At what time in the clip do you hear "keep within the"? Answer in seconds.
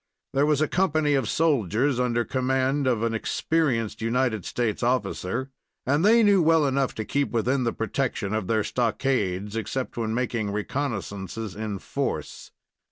7.05-7.71